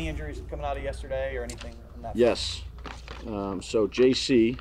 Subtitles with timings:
[0.00, 1.74] Any injuries coming out of yesterday or anything?
[2.14, 2.62] Yes.
[3.26, 4.58] Um, so JC,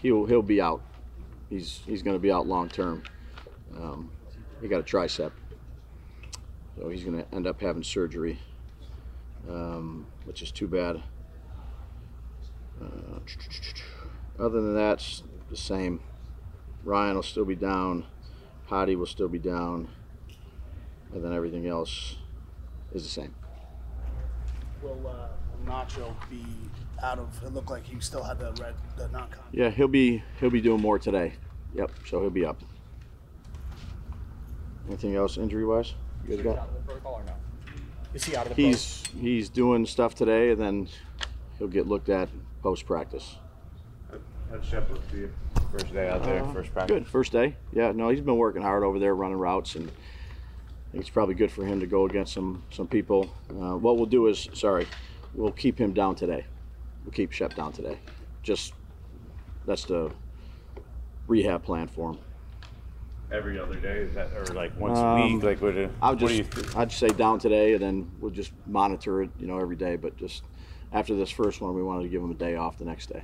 [0.00, 0.80] he'll he'll be out.
[1.50, 3.02] He's he's going to be out long term.
[3.76, 4.10] Um,
[4.62, 5.32] he got a tricep,
[6.78, 8.38] so he's going to end up having surgery,
[9.50, 11.02] um, which is too bad.
[12.80, 13.18] Uh,
[14.38, 16.00] other than that, it's the same.
[16.84, 18.06] Ryan will still be down.
[18.70, 19.90] Hottie will still be down,
[21.12, 22.16] and then everything else
[22.94, 23.34] is the same.
[24.82, 25.28] Will uh,
[25.68, 26.44] Nacho be
[27.02, 27.28] out of?
[27.44, 29.44] It looked like he still had the red, the non-con.
[29.52, 31.34] Yeah, he'll be he'll be doing more today.
[31.74, 32.60] Yep, so he'll be up.
[34.88, 35.94] Anything else injury wise?
[36.26, 36.68] You guys got?
[38.14, 40.88] Is he out of the He's he's doing stuff today, and then
[41.58, 42.28] he'll get looked at
[42.62, 43.36] post practice.
[44.50, 45.34] How'd Shep look to you?
[45.70, 46.94] First day out there, first practice.
[46.96, 47.54] Good first day.
[47.72, 49.98] Yeah, no, he's been working hard over there running routes, and I think
[50.94, 53.30] it's probably good for him to go against some some people.
[53.50, 54.86] Uh, what we'll do is, sorry,
[55.34, 56.44] we'll keep him down today.
[57.04, 57.98] We'll keep Shep down today.
[58.42, 58.72] Just
[59.66, 60.10] that's the
[61.26, 62.18] rehab plan for him.
[63.30, 65.42] Every other day, is that or like once Um, a week?
[65.42, 65.74] Like what?
[65.74, 68.52] do- I what would do you just, I'd say down today, and then we'll just
[68.66, 69.96] monitor it, you know, every day.
[69.96, 70.44] But just
[70.92, 73.22] after this first one, we wanted to give him a day off the next day.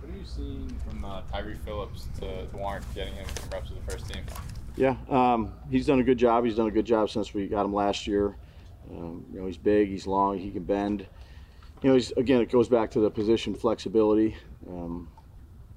[0.00, 3.84] What are you from uh, Tyre Phillips to, to warrant getting him some reps with
[3.84, 4.22] the first team?
[4.76, 6.44] Yeah, um, he's done a good job.
[6.44, 8.36] He's done a good job since we got him last year.
[8.90, 11.06] Um, you know, he's big, he's long, he can bend.
[11.82, 14.36] You know, he's again, it goes back to the position flexibility.
[14.68, 15.08] Um,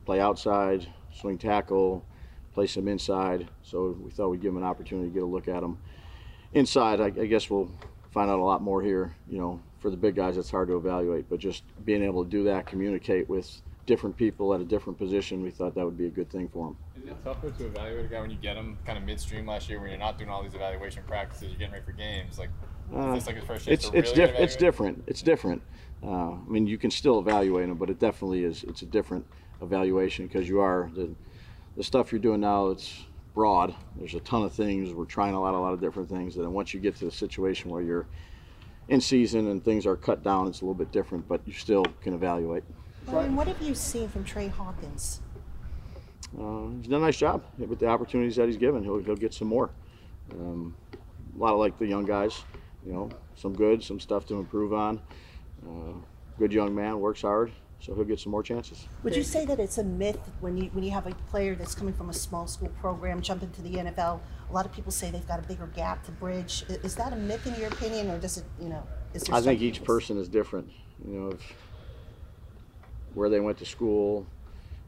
[0.06, 2.06] play outside, swing tackle,
[2.54, 3.50] play some inside.
[3.64, 5.78] So we thought we'd give him an opportunity to get a look at him
[6.54, 7.02] inside.
[7.02, 7.72] I, I guess we'll
[8.12, 9.16] find out a lot more here.
[9.28, 12.30] You know, for the big guys, it's hard to evaluate, but just being able to
[12.30, 16.06] do that, communicate with different people at a different position, we thought that would be
[16.06, 16.78] a good thing for him.
[17.04, 19.70] Is it tougher to evaluate a guy when you get him kind of midstream last
[19.70, 22.38] year when you're not doing all these evaluation practices, you're getting ready for games?
[22.38, 22.50] Like,
[22.94, 25.04] Uh, this like his first chance it's it's really diff- it's different.
[25.08, 25.62] It's different.
[26.04, 28.64] Uh, I mean, you can still evaluate them, but it definitely is.
[28.66, 29.26] It's a different
[29.62, 31.10] evaluation because you are the
[31.78, 32.68] the stuff you're doing now.
[32.70, 33.74] It's broad.
[33.96, 34.94] There's a ton of things.
[34.94, 36.36] We're trying a lot, a lot of different things.
[36.36, 38.08] And then once you get to the situation where you're
[38.90, 41.28] in season and things are cut down, it's a little bit different.
[41.30, 42.64] But you still can evaluate.
[43.06, 45.22] Brian, what have you seen from Tre Hawkins?
[46.38, 48.84] Uh, he's done a nice job with the opportunities that he's given.
[48.84, 49.70] He'll, he'll get some more.
[50.34, 50.76] Um,
[51.36, 52.44] a lot of like the young guys,
[52.86, 55.02] you know, some good, some stuff to improve on.
[55.68, 55.94] Uh,
[56.38, 58.88] good young man, works hard, so he'll get some more chances.
[59.04, 61.76] Would you say that it's a myth when you when you have a player that's
[61.76, 64.20] coming from a small school program jump into the NFL?
[64.50, 66.64] A lot of people say they've got a bigger gap to bridge.
[66.70, 69.30] Is that a myth in your opinion, or does it, you know, is?
[69.30, 70.70] I think each person is different.
[71.06, 71.54] You know, if,
[73.14, 74.28] where they went to school,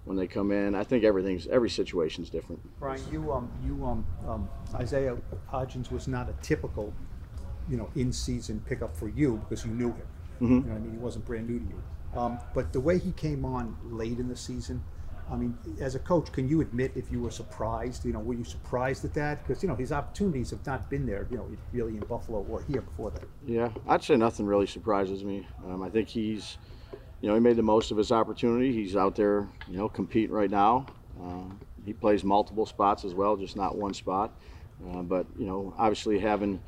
[0.05, 0.75] when they come in.
[0.75, 2.61] I think everything's every situation's different.
[2.79, 5.17] Brian, you um you um, um Isaiah
[5.51, 6.93] Hodgins was not a typical,
[7.69, 10.07] you know, in-season pickup for you because you knew him.
[10.41, 10.41] Mhm.
[10.41, 12.19] You know, what I mean, he wasn't brand new to you.
[12.19, 14.83] Um, but the way he came on late in the season,
[15.31, 18.05] I mean, as a coach, can you admit if you were surprised?
[18.05, 19.47] You know, were you surprised at that?
[19.47, 21.27] Because you know his opportunities have not been there.
[21.31, 23.23] You know, really in Buffalo or here before that.
[23.45, 25.47] Yeah, I'd say nothing really surprises me.
[25.65, 26.57] Um, I think he's,
[27.23, 28.73] you know, he made the most of his opportunity.
[28.73, 30.87] He's out there, you know, competing right now.
[31.23, 31.45] Uh,
[31.85, 34.33] he plays multiple spots as well, just not one spot.
[34.91, 36.59] Uh, but you know, obviously having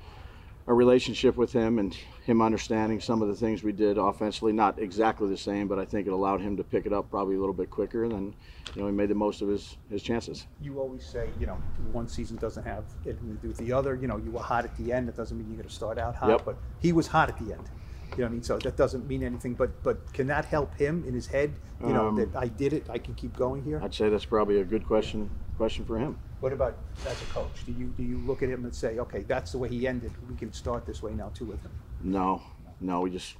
[0.67, 1.93] a relationship with him and
[2.23, 5.83] him understanding some of the things we did offensively, not exactly the same, but I
[5.83, 8.05] think it allowed him to pick it up probably a little bit quicker.
[8.05, 8.35] And then,
[8.75, 10.47] you know, he made the most of his his chances.
[10.61, 11.57] You always say, you know,
[11.91, 13.95] one season doesn't have anything to do with the other.
[13.95, 15.09] You know, you were hot at the end.
[15.09, 16.29] That doesn't mean you're going to start out hot.
[16.29, 16.45] Yep.
[16.45, 17.69] But he was hot at the end.
[18.17, 18.43] You know what I mean?
[18.43, 19.53] So that doesn't mean anything.
[19.55, 21.53] But but can that help him in his head?
[21.81, 22.89] You know Um, that I did it.
[22.89, 23.81] I can keep going here.
[23.83, 26.17] I'd say that's probably a good question question for him.
[26.39, 27.65] What about as a coach?
[27.65, 30.11] Do you do you look at him and say, okay, that's the way he ended.
[30.29, 31.71] We can start this way now too with him.
[32.01, 32.41] No,
[32.79, 33.35] no, we just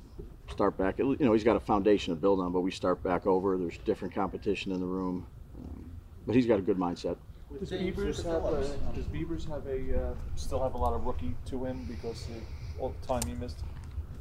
[0.50, 1.00] start back.
[1.00, 3.58] You know, he's got a foundation to build on, but we start back over.
[3.58, 5.26] There's different competition in the room,
[5.58, 5.90] um,
[6.26, 7.18] but he's got a good mindset.
[7.60, 11.36] Does Beavers have a, does Beavers have a uh, still have a lot of rookie
[11.46, 13.60] to him because of all the time he missed?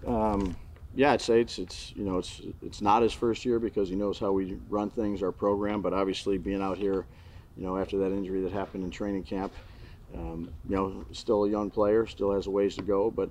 [0.07, 0.57] Um,
[0.97, 3.97] yeah, I'd say it's it's you know it's it's not his first year because he
[3.97, 5.83] knows how we run things, our program.
[5.83, 7.05] But obviously, being out here,
[7.57, 9.53] you know, after that injury that happened in training camp,
[10.15, 13.11] um, you know, still a young player, still has a ways to go.
[13.11, 13.31] But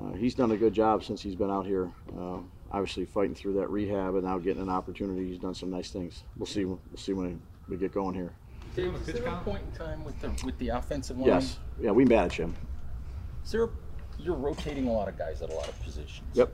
[0.00, 1.90] uh, he's done a good job since he's been out here.
[2.16, 2.38] Uh,
[2.70, 5.28] obviously, fighting through that rehab and now getting an opportunity.
[5.28, 6.22] He's done some nice things.
[6.36, 6.64] We'll see.
[6.64, 8.32] We'll see when we get going here.
[8.76, 11.26] Dave, is there a point in time with the with the offensive line?
[11.26, 11.58] Yes.
[11.80, 12.54] Yeah, we manage him.
[13.44, 13.64] Is there?
[13.64, 13.68] A,
[14.22, 16.28] you're rotating a lot of guys at a lot of positions.
[16.34, 16.52] Yep.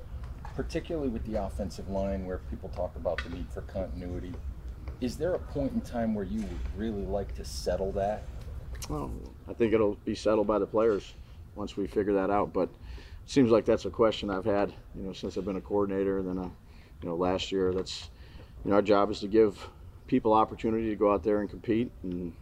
[0.55, 4.33] Particularly with the offensive line, where people talk about the need for continuity.
[5.01, 8.25] Is there a point in time where you would really like to settle that?
[8.89, 9.13] Well,
[9.49, 11.15] I think it'll be settled by the players
[11.55, 12.53] once we figure that out.
[12.53, 12.69] But
[13.25, 16.19] it seems like that's a question I've had, you know, since I've been a coordinator.
[16.19, 16.49] And then, uh,
[17.03, 18.11] you know, last year, that's,
[18.65, 19.69] you know, our job is to give
[20.09, 22.33] people opportunity to go out there and compete and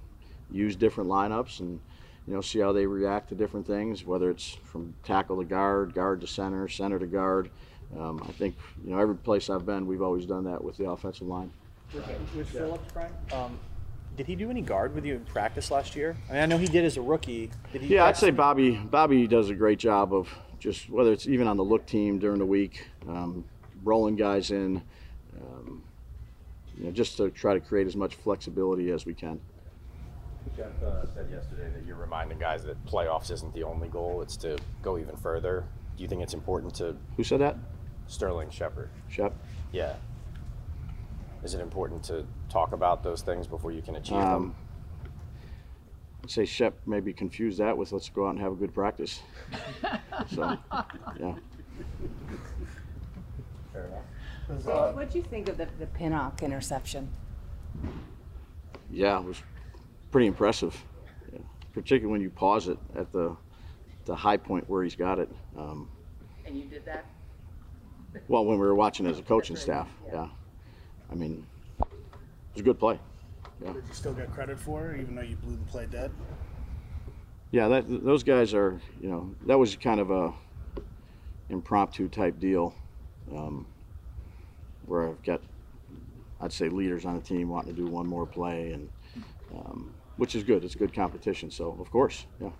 [0.50, 1.80] use different lineups and
[2.26, 5.94] you know see how they react to different things whether it's from tackle to guard
[5.94, 7.50] guard to center center to guard
[7.98, 10.88] um, i think you know every place i've been we've always done that with the
[10.88, 11.50] offensive line
[11.94, 13.58] with, with Phillips, Frank, um,
[14.16, 16.16] did he do any guard with you in practice last year?
[16.28, 17.50] I mean, I know he did as a rookie.
[17.72, 18.76] Did he yeah, I'd say Bobby.
[18.76, 20.28] Bobby does a great job of
[20.58, 23.44] just whether it's even on the look team during the week, um,
[23.84, 24.82] rolling guys in,
[25.40, 25.82] um,
[26.78, 29.38] you know, just to try to create as much flexibility as we can.
[30.56, 34.36] Jeff uh, said yesterday that you're reminding guys that playoffs isn't the only goal; it's
[34.38, 35.64] to go even further.
[35.96, 36.96] Do you think it's important to?
[37.16, 37.56] Who said that?
[38.06, 38.88] Sterling Shepard.
[39.08, 39.34] Shep.
[39.72, 39.94] Yeah.
[41.42, 44.54] Is it important to talk about those things before you can achieve Um, them?
[46.24, 49.20] I'd say Shep maybe confuse that with let's go out and have a good practice.
[50.28, 50.56] so,
[51.20, 51.34] yeah.
[53.72, 54.64] Fair enough.
[54.64, 57.10] What what'd you think of the, the Pinnock interception?
[58.90, 59.42] Yeah, it was
[60.16, 60.74] pretty impressive,
[61.30, 61.40] yeah.
[61.74, 63.36] particularly when you pause it at the
[64.06, 65.28] the high point where he's got it.
[65.58, 65.90] Um,
[66.46, 67.04] And you did that?
[68.26, 70.28] well, when we were watching as a coaching staff, yeah.
[71.12, 71.46] I mean,
[71.80, 71.86] it
[72.54, 72.98] was a good play.
[73.62, 76.10] Yeah, Did you still get credit for it, even though you blew the play dead?
[77.50, 77.68] yeah.
[77.68, 80.32] That those guys are, you know, that was kind of a
[81.50, 82.74] impromptu type deal,
[83.34, 83.66] um,
[84.86, 85.42] where I've got,
[86.40, 88.88] I'd say, leaders on the team wanting to do one more play, and
[89.54, 90.64] um, which is good.
[90.64, 91.50] It's good competition.
[91.50, 92.50] So of course, yeah.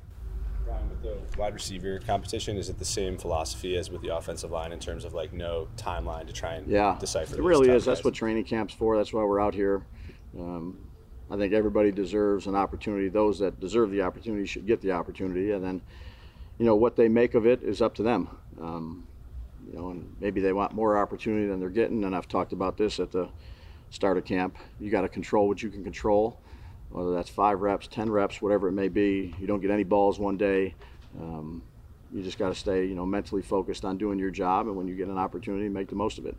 [0.65, 4.51] Brian, with the wide receiver competition, is it the same philosophy as with the offensive
[4.51, 7.37] line in terms of like no timeline to try and Yeah, decipher?
[7.37, 7.85] it really is.
[7.85, 8.97] That's what training camp's for.
[8.97, 9.87] That's why we're out here.
[10.39, 10.79] Um,
[11.31, 13.09] I think everybody deserves an opportunity.
[13.09, 15.83] Those that deserve the opportunity should get the opportunity, and then,
[16.59, 18.29] you know, what they make of it is up to them.
[18.61, 19.07] Um,
[19.69, 22.05] you know, and maybe they want more opportunity than they're getting.
[22.05, 23.29] And I've talked about this at the
[23.91, 24.57] start of camp.
[24.79, 26.41] You got to control what you can control,
[26.91, 29.35] whether that's five reps, ten reps, whatever it may be.
[29.39, 30.75] You don't get any balls one day.
[31.21, 31.63] Um,
[32.13, 34.87] you just got to stay, you know, mentally focused on doing your job, and when
[34.87, 36.37] you get an opportunity, make the most of it.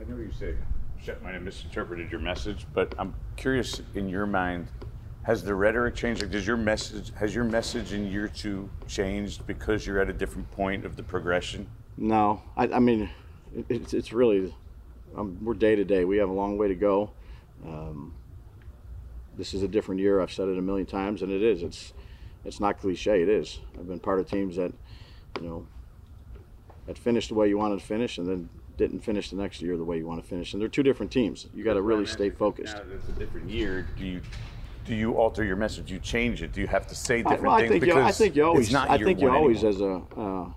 [0.00, 0.54] I know you say
[1.02, 4.68] Shep might have misinterpreted your message, but I'm curious in your mind,
[5.22, 6.22] has the rhetoric changed?
[6.22, 10.12] Like, does your message has your message in year two changed because you're at a
[10.12, 11.66] different point of the progression?
[11.96, 13.08] No, I, I mean,
[13.54, 14.54] it, it's, it's really,
[15.16, 16.04] um, we're day to day.
[16.04, 17.10] We have a long way to go.
[17.66, 18.14] Um,
[19.36, 20.20] this is a different year.
[20.20, 21.62] I've said it a million times, and it is.
[21.62, 21.92] It's,
[22.44, 23.22] it's not cliche.
[23.22, 23.60] It is.
[23.78, 24.72] I've been part of teams that,
[25.40, 25.66] you know,
[26.86, 29.76] that finished the way you wanted to finish, and then didn't finish the next year
[29.76, 30.52] the way you want to finish.
[30.52, 31.46] And they're two different teams.
[31.54, 32.76] You got to really stay focused.
[32.76, 33.88] Now that it's a different year.
[33.96, 34.20] Do you
[34.84, 35.86] do you alter your message?
[35.86, 36.52] Do you change it?
[36.52, 38.74] Do you have to say different well, I things think you, I think you always.
[38.74, 40.04] I think you always, anymore?
[40.12, 40.48] as a, uh,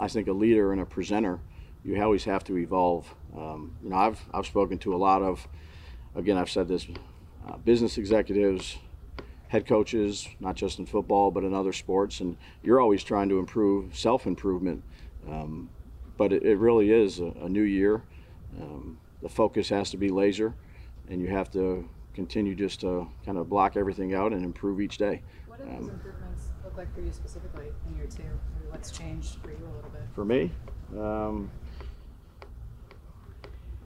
[0.00, 1.38] I think a leader and a presenter,
[1.84, 3.14] you always have to evolve.
[3.36, 5.46] Um, you know, I've I've spoken to a lot of,
[6.16, 6.86] again, I've said this,
[7.48, 8.78] uh, business executives,
[9.48, 13.38] head coaches, not just in football but in other sports, and you're always trying to
[13.38, 14.82] improve, self improvement.
[15.28, 15.68] Um,
[16.16, 18.02] but it, it really is a, a new year.
[18.60, 20.54] Um, the focus has to be laser,
[21.08, 24.98] and you have to continue just to kind of block everything out and improve each
[24.98, 25.22] day.
[25.46, 28.22] What do those improvements look like for you specifically in year two?
[28.70, 30.02] What's changed for you a little bit?
[30.14, 30.50] For me,
[30.98, 31.50] um,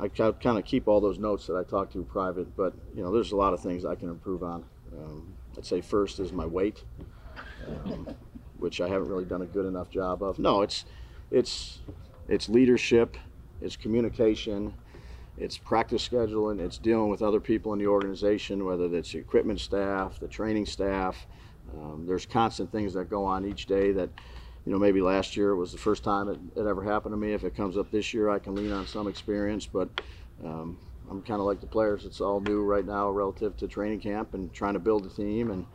[0.00, 3.12] I kind of keep all those notes that I talk to private, but you know,
[3.12, 4.64] there's a lot of things I can improve on.
[4.92, 6.82] Um, I'd say first is my weight,
[7.66, 8.08] um,
[8.58, 10.38] which I haven't really done a good enough job of.
[10.38, 10.84] No, it's
[11.30, 11.80] it's
[12.28, 13.16] it's leadership,
[13.60, 14.74] it's communication,
[15.38, 19.60] it's practice scheduling, it's dealing with other people in the organization, whether it's the equipment
[19.60, 21.26] staff, the training staff.
[21.76, 24.10] Um, there's constant things that go on each day that,
[24.64, 27.16] you know, maybe last year it was the first time it, it ever happened to
[27.16, 27.32] me.
[27.32, 29.88] If it comes up this year, I can lean on some experience, but
[30.44, 30.78] um,
[31.10, 32.04] I'm kind of like the players.
[32.04, 35.50] It's all new right now relative to training camp and trying to build a team,
[35.50, 35.66] and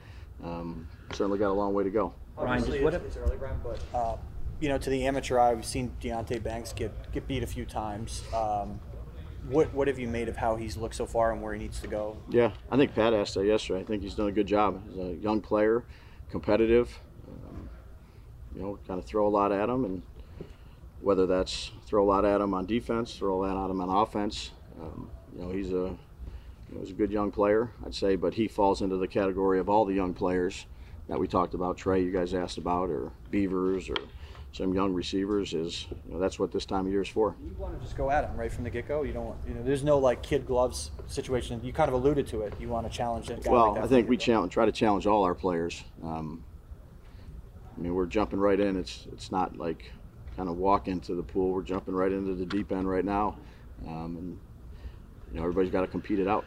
[0.43, 2.13] um, certainly got a long way to go.
[2.38, 4.15] Ryan, just what it's early, Brian, but uh,
[4.60, 7.65] you know, to the amateur eye, we've seen Deonte Banks get get beat a few
[7.65, 8.24] times.
[8.34, 8.79] Um,
[9.50, 11.79] what what have you made of how he's looked so far and where he needs
[11.81, 12.17] to go?
[12.29, 13.81] Yeah, I think Pat asked that yesterday.
[13.81, 14.81] I think he's done a good job.
[14.88, 15.84] He's a young player,
[16.31, 17.00] competitive.
[18.56, 20.01] You know, kind of throw a lot at him, and
[21.01, 23.89] whether that's throw a lot at him on defense, throw a lot at him on
[23.89, 24.51] offense.
[24.82, 25.96] Um, you know, he's a
[26.70, 29.60] you know, he's a good young player, I'd say, but he falls into the category
[29.60, 30.65] of all the young players
[31.08, 31.77] that we talked about.
[31.77, 33.96] Tre, you guys asked about, or Beavers, or
[34.51, 35.53] some young receivers.
[35.53, 37.36] Is you know, that's what this time of year is for.
[37.44, 39.03] You want to just go at him right from the get go.
[39.03, 39.63] You don't want you know.
[39.63, 41.60] There's no like kid gloves situation.
[41.63, 42.53] You kind of alluded to it.
[42.60, 43.51] You want to challenge that guy.
[43.51, 45.84] Well, like I think we challenge, try to challenge all our players.
[46.03, 46.44] Um,
[47.79, 48.75] I mean, we're jumping right in.
[48.75, 49.91] It's it's not like
[50.36, 51.51] kind of walk into the pool.
[51.51, 53.38] We're jumping right into the deep end right now,
[53.88, 54.39] um, and
[55.31, 56.43] you know everybody's got to compete it out.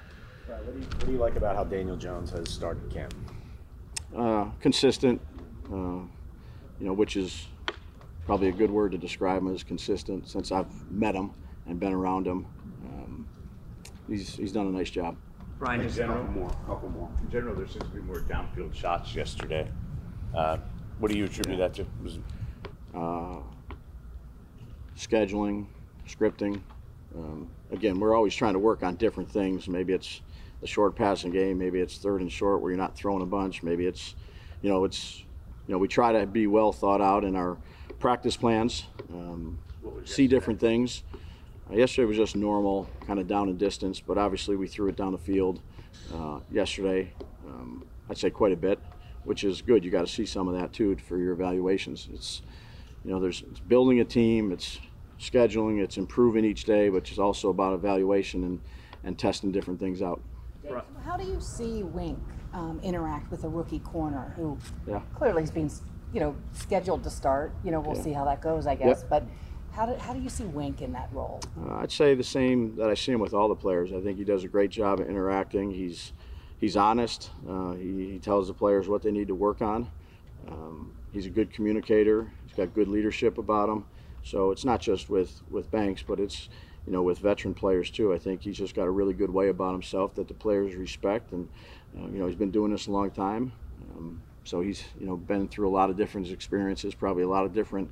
[0.46, 3.14] Right, what, do you, what do you like about how Daniel Jones has started camp?
[4.14, 5.22] Uh, consistent,
[5.72, 6.06] uh, you
[6.80, 7.46] know, which is
[8.26, 10.28] probably a good word to describe him as consistent.
[10.28, 11.30] Since I've met him
[11.66, 12.44] and been around him,
[12.84, 13.26] um,
[14.06, 15.16] he's he's done a nice job.
[15.58, 17.08] Brian, in general, more, couple more.
[17.22, 19.66] In general, there seems to be more downfield shots yesterday.
[20.34, 20.58] Uh,
[20.98, 21.86] what do you attribute that to?
[22.02, 22.18] Was
[22.94, 23.38] uh,
[24.96, 25.66] scheduling,
[26.08, 26.60] scripting.
[27.14, 29.68] Um, again, we're always trying to work on different things.
[29.68, 30.22] Maybe it's
[30.60, 31.58] the short passing game.
[31.58, 33.62] Maybe it's third and short where you're not throwing a bunch.
[33.62, 34.14] Maybe it's,
[34.62, 35.18] you know, it's,
[35.66, 37.58] you know, we try to be well thought out in our
[37.98, 38.86] practice plans.
[39.12, 39.58] Um,
[40.04, 41.02] see different things.
[41.70, 44.96] Uh, yesterday was just normal, kind of down in distance, but obviously we threw it
[44.96, 45.60] down the field
[46.14, 47.12] uh, yesterday.
[47.46, 48.78] Um, I'd say quite a bit,
[49.24, 49.84] which is good.
[49.84, 52.08] You got to see some of that too for your evaluations.
[52.12, 52.42] It's,
[53.04, 54.52] you know, there's it's building a team.
[54.52, 54.78] It's
[55.20, 55.82] scheduling.
[55.82, 58.60] It's improving each day, which is also about evaluation and,
[59.04, 60.22] and testing different things out.
[61.04, 62.18] How do you see Wink
[62.52, 65.00] um, interact with a rookie corner who Yeah.
[65.14, 65.70] clearly is being,
[66.12, 67.54] you know, scheduled to start?
[67.64, 68.02] You know, we'll Yeah.
[68.02, 68.78] see how that goes, I Yep.
[68.78, 69.04] guess.
[69.04, 69.24] But
[69.72, 71.40] how do, how do you see Wink in that role?
[71.60, 73.92] Uh, I'd say the same that I see him with all the players.
[73.92, 75.70] I think he does a great job of interacting.
[75.72, 76.12] He's
[76.62, 77.30] he's honest.
[77.46, 79.90] Uh, he, he tells the players what they need to work on.
[80.48, 82.32] Um, he's a good communicator.
[82.46, 83.84] He's got good leadership about him.
[84.22, 86.48] So it's not just with with Banks, but it's
[86.86, 88.14] you know with veteran players too.
[88.14, 91.32] I think he's just got a really good way about himself that the players respect,
[91.32, 91.48] and
[91.98, 93.52] uh, you know he's been doing this a long time.
[93.90, 97.44] Um, so he's you know been through a lot of different experiences, probably a lot
[97.44, 97.90] of different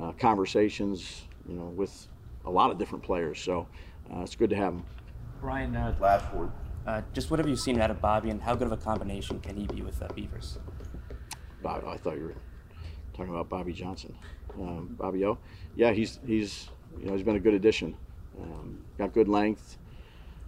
[0.00, 2.06] uh, conversations, you know, with
[2.44, 3.40] a lot of different players.
[3.40, 3.66] So
[4.12, 4.84] uh, it's good to have him.
[5.40, 6.50] Brian, uh, last word.
[6.86, 9.40] Uh, just what have you seen out of Bobby, and how good of a combination
[9.40, 10.58] can he be with uh, Beavers?
[11.62, 12.34] Bob, I thought you were
[13.14, 14.14] talking about Bobby Johnson.
[14.60, 15.38] Um, Bobby O.
[15.76, 16.68] Yeah, he's he's
[17.00, 17.96] you know he's been a good addition.
[18.38, 19.78] Um, got good length,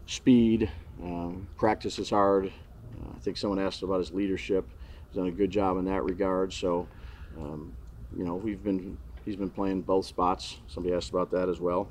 [0.05, 0.71] speed,
[1.03, 2.47] um, practices hard.
[2.47, 4.69] Uh, I think someone asked about his leadership.
[5.09, 6.53] He's done a good job in that regard.
[6.53, 6.87] So,
[7.39, 7.73] um,
[8.15, 10.59] you know, we've been he's been playing both spots.
[10.67, 11.89] Somebody asked about that as well.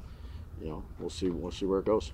[0.61, 2.13] You know, we'll see we'll see where it goes.